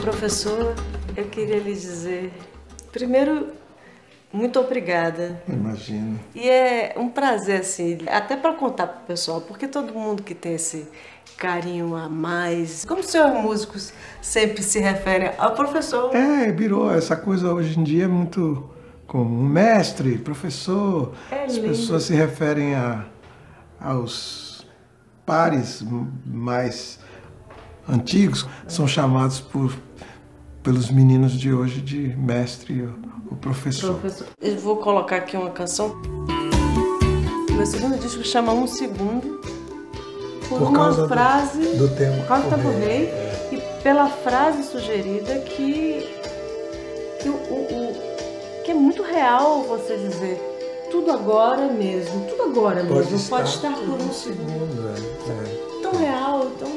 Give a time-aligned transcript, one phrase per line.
[0.00, 0.74] Professor,
[1.14, 2.32] eu queria lhe dizer,
[2.90, 3.48] primeiro,
[4.32, 5.42] muito obrigada.
[5.46, 6.18] Imagino.
[6.34, 10.34] E é um prazer, assim, até para contar para o pessoal, porque todo mundo que
[10.34, 10.88] tem esse
[11.36, 13.92] carinho a mais, como os senhores músicos
[14.22, 16.14] sempre se referem ao professor.
[16.14, 18.70] É, virou essa coisa hoje em dia é muito
[19.06, 21.12] como mestre, professor.
[21.30, 21.68] É As lindo.
[21.68, 23.04] pessoas se referem a,
[23.80, 24.66] aos
[25.26, 25.84] pares
[26.24, 26.98] mais
[27.88, 29.72] antigos, são chamados por,
[30.62, 32.88] pelos meninos de hoje de mestre
[33.30, 33.94] ou, professor.
[33.94, 35.96] Professor, eu vou colocar aqui uma canção.
[37.52, 39.40] Meu segundo disco chama Um Segundo,
[40.48, 43.04] por, Por uma causa do- frase do tema por causa do Tempo Tempo Rei.
[43.06, 46.06] Rei e pela frase sugerida que,
[47.22, 50.40] que, o, o- que é muito real você dizer
[50.90, 54.88] tudo agora mesmo, tudo agora mesmo, pode estar por um segundo.
[54.88, 55.80] é, é.
[55.82, 56.68] Tão real, tão.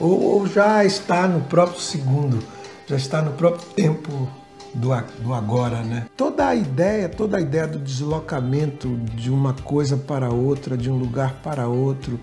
[0.00, 2.42] Ou, ou já está no próprio segundo,
[2.86, 4.28] já está no próprio tempo
[4.74, 4.92] do,
[5.32, 6.06] agora, né?
[6.16, 10.96] Toda a ideia, toda a ideia do deslocamento de uma coisa para outra, de um
[10.96, 12.18] lugar para outro,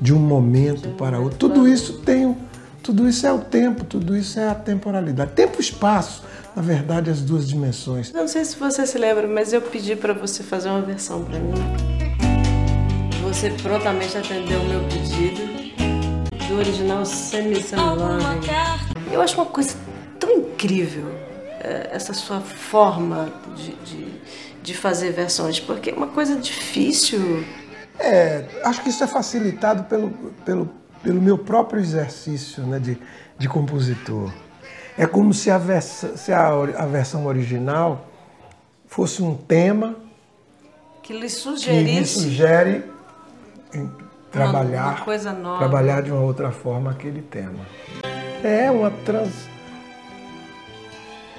[0.00, 2.36] de um momento para outro, tudo isso tem,
[2.82, 5.32] tudo isso é o tempo, tudo isso é a temporalidade.
[5.32, 6.22] Tempo e espaço,
[6.54, 8.12] na verdade, as duas dimensões.
[8.12, 11.38] Não sei se você se lembra, mas eu pedi para você fazer uma versão para
[11.38, 11.54] mim.
[13.24, 15.51] Você prontamente atendeu o meu pedido
[16.52, 18.46] do original Semi Loving.
[19.10, 19.74] Eu acho uma coisa
[20.18, 21.06] tão incrível
[21.60, 24.20] eh, essa sua forma de, de,
[24.62, 27.44] de fazer versões, porque é uma coisa difícil.
[27.98, 30.10] É, acho que isso é facilitado pelo,
[30.44, 30.70] pelo,
[31.02, 32.98] pelo meu próprio exercício né, de,
[33.38, 34.30] de compositor.
[34.98, 38.08] É como se, a, vers se a, a versão original
[38.86, 39.96] fosse um tema
[41.02, 42.84] Que lhe que me sugerisse sugere
[44.32, 47.66] trabalhar, uma trabalhar de uma outra forma aquele tema.
[48.42, 49.46] É uma trans,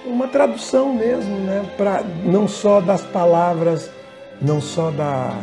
[0.06, 1.66] uma tradução mesmo, né?
[1.76, 3.90] Pra, não só das palavras,
[4.40, 5.34] não só da,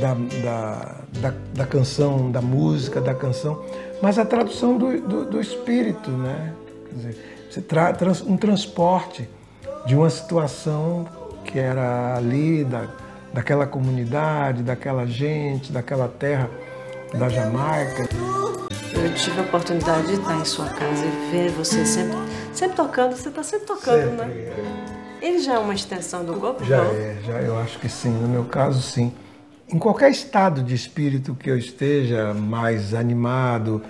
[0.00, 3.64] da, da, da, da canção, da música, da canção,
[4.02, 6.52] mas a tradução do, do, do espírito, né?
[6.88, 9.28] Quer dizer, você tra, trans, um transporte
[9.86, 11.06] de uma situação
[11.44, 12.86] que era ali, da,
[13.32, 16.50] daquela comunidade, daquela gente, daquela terra
[17.12, 18.08] da Jamaica.
[18.92, 22.16] Eu tive a oportunidade de estar em sua casa e ver você sempre,
[22.52, 23.14] sempre tocando.
[23.14, 24.52] Você está sempre tocando, né?
[25.20, 26.64] Ele já é uma extensão do corpo?
[26.64, 26.90] Já Não?
[26.92, 28.10] é, já eu acho que sim.
[28.10, 29.12] No meu caso, sim.
[29.68, 33.82] Em qualquer estado de espírito que eu esteja, mais animado,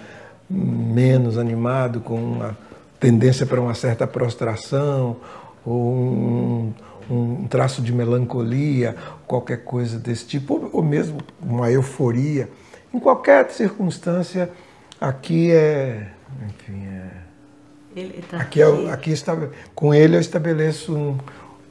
[0.51, 2.57] menos animado, com uma
[2.99, 5.17] tendência para uma certa prostração,
[5.65, 6.73] ou um,
[7.11, 8.95] um traço de melancolia,
[9.27, 12.49] qualquer coisa desse tipo, ou, mesmo uma euforia,
[12.93, 14.51] em qualquer circunstância,
[15.01, 16.09] aqui é,
[16.47, 21.19] enfim, é, tá Aqui, eu, aqui esta- com ele eu estabeleço um,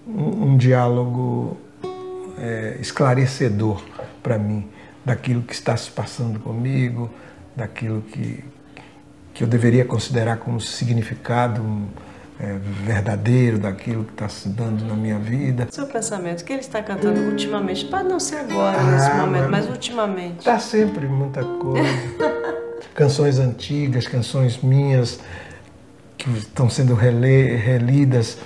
[0.07, 1.57] um, um diálogo
[2.39, 3.81] é, esclarecedor
[4.21, 4.67] para mim
[5.05, 7.09] daquilo que está se passando comigo,
[7.55, 8.43] daquilo que,
[9.33, 11.63] que eu deveria considerar como significado
[12.39, 12.55] é,
[12.85, 15.67] verdadeiro daquilo que está se dando na minha vida.
[15.71, 17.85] Seu pensamento, o que ele está cantando ultimamente?
[17.85, 20.39] Pode não ser agora, Ah, nesse momento, mas- mas ultimamente.
[20.39, 21.87] Está sempre muita coisa.
[22.93, 25.19] canções antigas, canções minhas
[26.17, 28.37] que estão sendo rele- relidas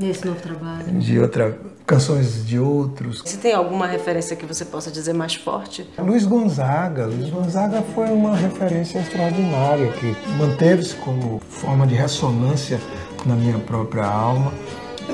[0.00, 0.98] Nesse novo trabalho.
[0.98, 3.20] de outra canções de outros.
[3.26, 5.88] Se tem alguma referência que você possa dizer mais forte?
[5.98, 12.80] Luiz Gonzaga, Luiz Gonzaga foi uma referência extraordinária que manteve-se como forma de ressonância
[13.26, 14.52] na minha própria alma.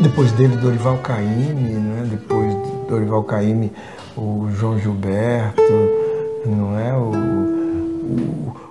[0.00, 2.06] Depois dele Dorival Caymmi, né?
[2.10, 3.72] Depois de Dorival Caymmi,
[4.16, 5.62] o João Gilberto,
[6.44, 8.65] não é o, o- o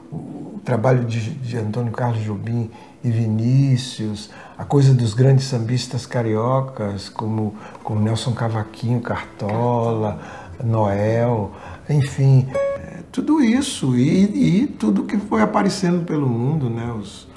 [0.65, 2.69] trabalho de, de Antônio Carlos Jobim
[3.03, 10.19] e Vinícius, a coisa dos grandes sambistas cariocas, como, como Nelson Cavaquinho, Cartola,
[10.63, 11.51] Noel,
[11.87, 16.91] enfim, é, tudo isso e, e tudo que foi aparecendo pelo mundo, né?
[16.99, 17.27] os,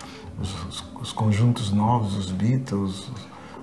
[0.40, 3.08] os, os- os conjuntos novos, os Beatles,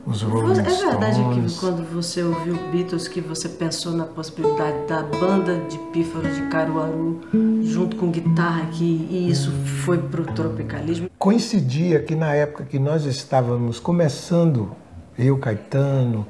[0.05, 1.59] os, os Rolling É verdade que Stones.
[1.59, 7.21] quando você ouviu Beatles que você pensou na possibilidade da banda de pífaros de Caruaru
[7.63, 9.51] junto com guitarra aqui e isso
[9.85, 11.09] foi pro tropicalismo?
[11.17, 14.71] coincidia que na época que nós estávamos começando,
[15.17, 16.25] eu, Caetano,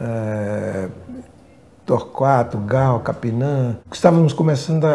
[0.00, 0.88] eh,
[1.86, 4.92] Torquato, Gal, Capinã, estávamos começando a,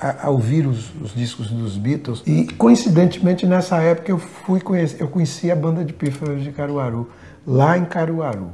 [0.00, 5.00] a- a- ouvir os, os discos dos Beatles e coincidentemente nessa época eu fui conhecer,
[5.02, 7.10] eu conheci a banda de pífaros de Caruaru,
[7.46, 8.50] lá em Caruaru.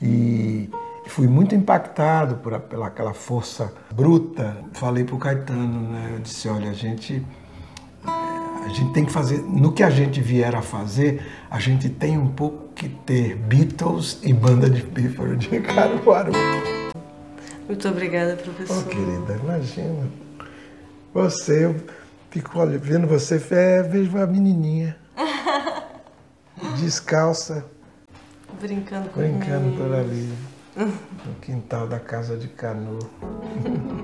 [0.00, 0.68] E
[1.06, 4.56] fui muito impactado por, pela aquela força bruta.
[4.72, 6.10] Falei para o Caetano, né?
[6.14, 7.24] eu disse, olha, a gente
[8.64, 12.16] A gente tem que fazer, no que a gente vier a fazer, a gente tem
[12.16, 16.32] um pouco que ter Beatles e banda de pífaro de Caruaru.
[17.66, 18.84] Muito obrigada, professor.
[18.84, 20.08] Oh, querida, imagina.
[21.14, 21.76] Você, eu
[22.30, 24.96] fico olha, vendo você, é, vejo a menininha.
[26.78, 27.64] Descalça.
[28.60, 30.32] Brincando com Brincando por ali.
[31.24, 32.98] No quintal da casa de canoa.